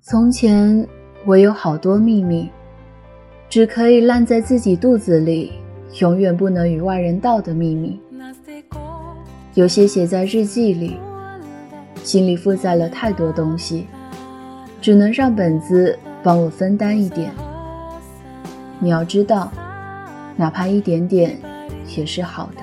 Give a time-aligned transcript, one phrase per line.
[0.00, 0.86] 从前，
[1.26, 2.48] 我有好多秘密，
[3.48, 5.50] 只可以烂在自己肚子里，
[6.00, 8.00] 永远不能与外人道的秘密。
[9.54, 10.96] 有些写在日记里，
[12.02, 13.86] 心里负载了太多东西，
[14.80, 17.30] 只能让本子帮我分担一点。
[18.78, 19.52] 你要知道，
[20.36, 21.38] 哪怕一点点，
[21.96, 22.62] 也是好的。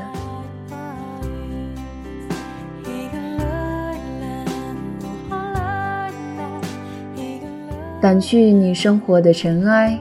[8.02, 10.00] 掸去你生活的尘埃，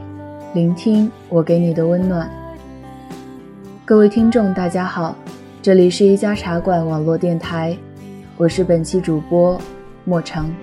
[0.54, 2.30] 聆听我给你的温暖。
[3.84, 5.16] 各位听众，大家好，
[5.60, 7.76] 这里是一家茶馆网络电台，
[8.38, 9.60] 我是本期主播
[10.04, 10.54] 莫成。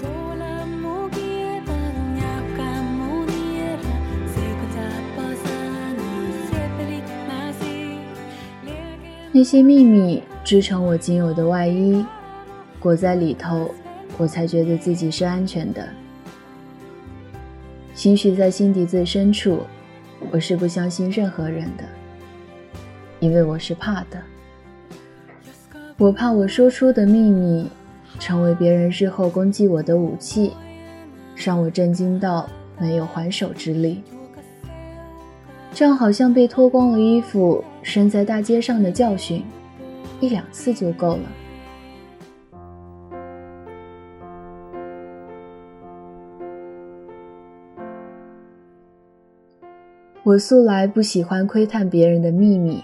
[9.34, 12.05] 那些秘密织成我仅有的外衣，
[12.79, 13.70] 裹在里头，
[14.17, 15.85] 我才觉得自己是安全的。
[17.93, 19.63] 兴许在心底最深处，
[20.32, 21.84] 我是不相信任何人的，
[23.20, 24.23] 因为我是怕的。
[25.98, 27.70] 我怕我说出的秘密，
[28.20, 30.51] 成为别人日后攻击我的武器，
[31.38, 34.04] 让我震惊到没有还手之力。
[35.73, 39.41] 这样好像被脱光了衣服身在大街上的教训，
[40.20, 41.23] 一两次就够了。
[50.23, 52.84] 我素来不喜欢窥探别人的秘密，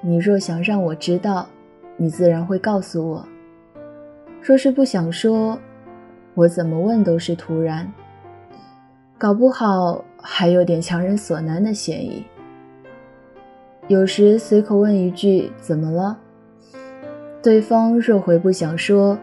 [0.00, 1.48] 你若想让我知道，
[1.96, 3.24] 你自然会告诉我；
[4.42, 5.58] 若是不想说，
[6.34, 7.90] 我怎么问都是突然，
[9.16, 12.24] 搞不好还有点强人所难的嫌疑。
[13.88, 16.18] 有时随口问一句“怎么了”，
[17.42, 19.18] 对方若回不想说，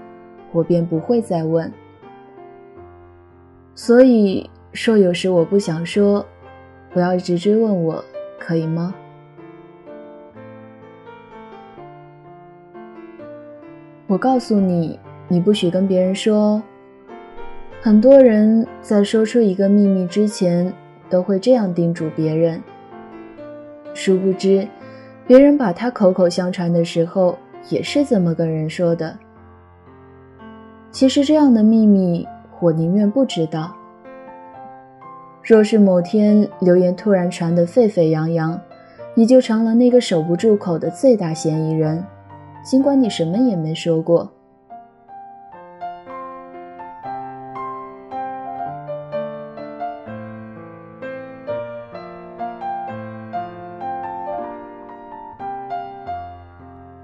[0.52, 1.72] 我便不会再问。
[3.74, 6.26] 所以说，有时我不想说。
[6.94, 8.04] 不要一直追问我，
[8.38, 8.94] 可以吗？
[14.12, 15.00] 我告诉你，
[15.30, 16.62] 你不许跟别人说。
[17.82, 20.74] 很多人在说出一个秘密之前，
[21.10, 22.62] 都会这样叮嘱别人。
[23.94, 24.68] 殊不知，
[25.26, 27.38] 别人把他口口相传的时候，
[27.70, 29.18] 也是这么跟人说的。
[30.92, 32.28] 其实，这样的秘密，
[32.60, 33.74] 我宁愿不知道。
[35.42, 38.60] 若是某天流言突然传得沸沸扬扬，
[39.14, 42.04] 你就成了那个守不住口的最大嫌疑人，
[42.64, 44.32] 尽管你什么也没说过。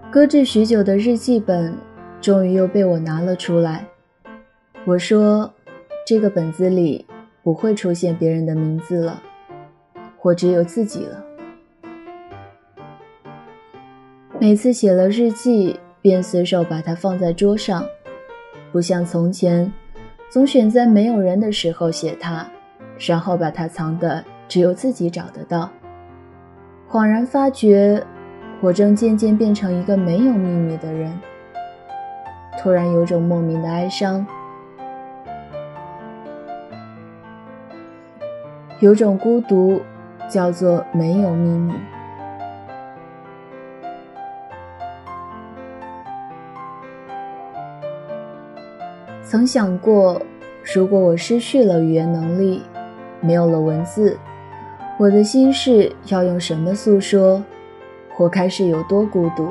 [0.09, 1.78] 搁置许久的日记本，
[2.19, 3.85] 终于又被我拿了出来。
[4.85, 5.53] 我说
[6.07, 7.06] ：“这个本子里。”
[7.44, 9.24] 不会出现别人的名字了，
[10.22, 11.24] 我只有自己了。
[14.47, 17.84] 每次写了日记，便随手把它放在桌上，
[18.72, 19.69] 不像从前，
[20.30, 22.47] 总选在没有人的时候写它，
[22.97, 25.69] 然后把它藏的只有自己找得到。
[26.90, 28.02] 恍然发觉，
[28.62, 31.12] 我正渐渐变成一个没有秘密的人，
[32.57, 34.25] 突然有种莫名的哀伤。
[38.80, 39.81] 有种孤独，
[40.30, 41.74] 叫做没有秘密。
[49.30, 50.22] 曾想过，
[50.74, 52.64] 如果我失去了语言能力，
[53.20, 54.18] 没有了文字，
[54.98, 57.44] 我的心事要用什么诉说？
[58.18, 59.50] 我开始有多孤独？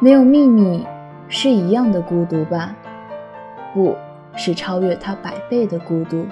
[0.00, 0.84] 没有秘密，
[1.28, 2.74] 是一样的孤独吧？
[3.72, 3.94] 不
[4.34, 6.26] 是超越它百倍的孤独。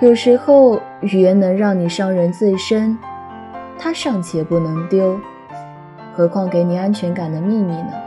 [0.00, 2.96] 有时候，语言能让你伤人最深，
[3.76, 5.18] 它尚且不能丢，
[6.14, 8.05] 何况给你安全感的秘密呢？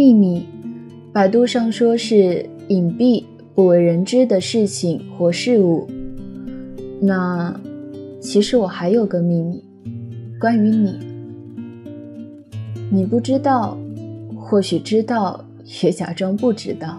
[0.00, 0.46] 秘密，
[1.12, 3.22] 百度上说是隐蔽、
[3.54, 5.86] 不为人知的事情或事物。
[7.02, 7.54] 那，
[8.18, 9.62] 其实我还有个秘密，
[10.40, 10.98] 关于你。
[12.90, 13.76] 你不知道，
[14.34, 15.44] 或许知道，
[15.82, 16.96] 也假装不知道。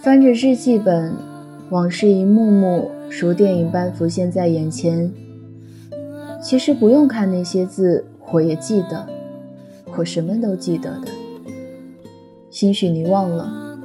[0.00, 1.12] 翻着日记本，
[1.68, 2.90] 往事一幕幕
[3.20, 5.12] 如电影般浮现在眼前。
[6.42, 9.06] 其实不用看那些字，我也记得，
[9.96, 11.08] 我什么都记得的。
[12.50, 13.78] 兴许你忘了，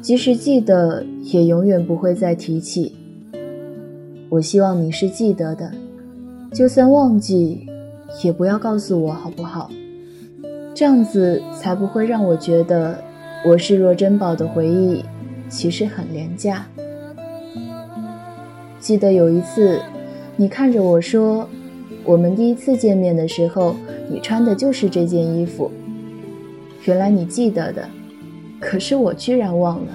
[0.00, 2.94] 即使记得，也永远不会再提起。
[4.30, 5.70] 我希望你是记得的，
[6.52, 7.66] 就算忘记，
[8.24, 9.70] 也不要告诉我，好不好？
[10.74, 12.96] 这样子才不会让我觉得
[13.44, 15.04] 我视若珍宝的回忆
[15.50, 16.66] 其实很廉价。
[18.78, 19.78] 记得有一次，
[20.36, 21.46] 你看着我说。
[22.04, 23.76] 我们第一次见面的时候，
[24.08, 25.70] 你穿的就是这件衣服。
[26.84, 27.88] 原来你记得的，
[28.58, 29.92] 可是我居然忘了。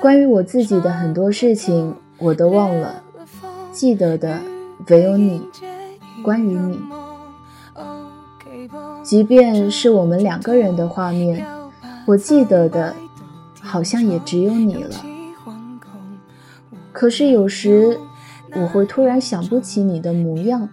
[0.00, 3.02] 关于我自己的很多事情，我都忘了，
[3.72, 4.38] 记得的
[4.88, 5.42] 唯有你。
[6.22, 6.78] 关于你，
[9.02, 11.46] 即便是我们两个人的画面，
[12.06, 12.94] 我记得的，
[13.60, 14.90] 好像也只有你了。
[16.92, 17.98] 可是有时，
[18.54, 20.68] 我会突然想不起你的模样。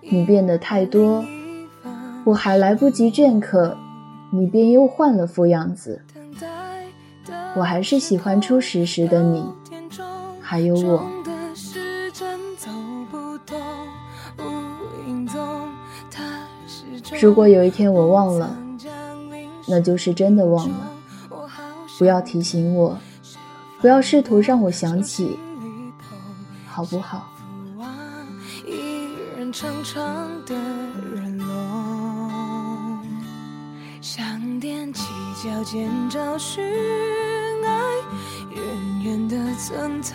[0.00, 1.24] 你变得太多，
[2.24, 3.76] 我还来不及镌刻，
[4.30, 6.02] 你便又换了副样子。
[7.56, 9.44] 我还是喜欢初识时的你，
[10.40, 11.08] 还有我。
[17.20, 18.56] 如果有一天我忘了，
[19.66, 20.90] 那就是真的忘了。
[21.98, 22.98] 不要提醒我。
[23.84, 25.38] 不要试图让我想起，
[26.66, 27.30] 好不好？
[34.00, 34.24] 想
[34.58, 35.04] 踮起
[35.42, 36.64] 脚尖找寻
[37.62, 37.74] 爱，
[38.52, 40.14] 远远的存在，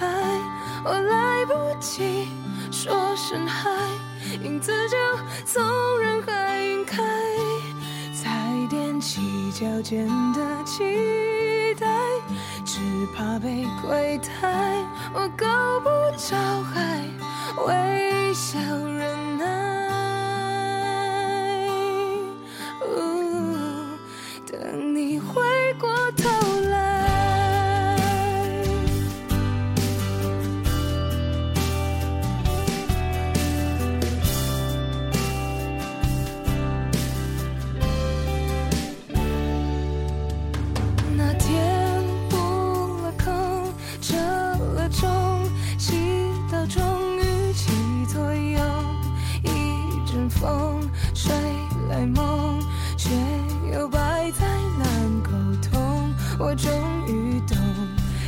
[0.83, 2.27] 我来不及
[2.71, 3.69] 说声嗨，
[4.43, 4.97] 影子就
[5.45, 5.61] 从
[5.99, 7.03] 人海晕开，
[8.15, 10.81] 才踮起脚尖的期
[11.79, 11.85] 待。
[12.79, 14.47] 只怕被亏待，
[15.13, 15.45] 我够
[15.81, 17.03] 不着还
[17.67, 19.68] 微笑忍耐。
[50.29, 50.79] 风
[51.13, 51.31] 吹
[51.89, 52.61] 来梦
[52.97, 53.09] 却
[53.73, 54.45] 又摆在
[54.77, 54.87] 难
[55.23, 55.31] 沟
[55.69, 56.71] 通我终
[57.07, 57.57] 于懂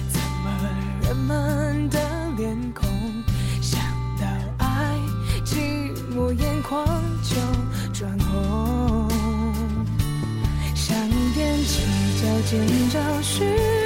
[0.09, 0.69] 怎么
[1.03, 1.99] 人们的
[2.37, 2.89] 脸孔
[3.61, 3.79] 想
[4.19, 4.25] 到
[4.57, 4.97] 爱
[5.45, 6.85] 寂寞眼眶
[7.21, 7.35] 就
[7.93, 9.07] 转红。
[10.75, 11.83] 想踮起
[12.21, 13.80] 脚尖找寻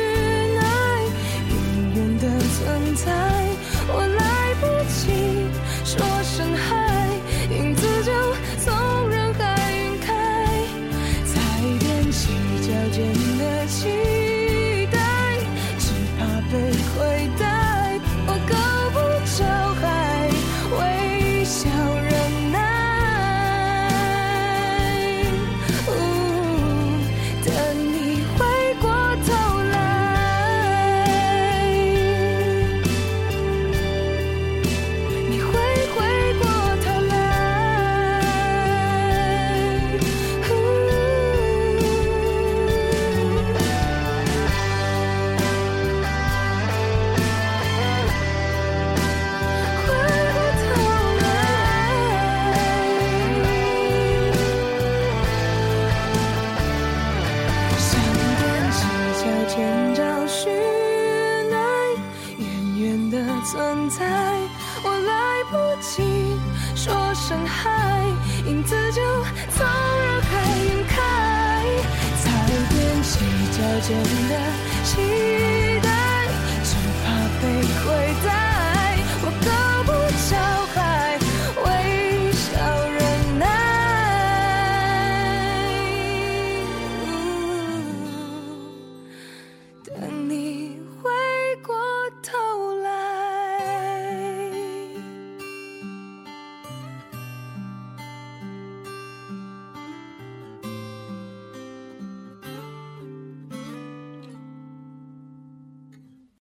[73.75, 73.97] 我真
[74.29, 75.44] 的。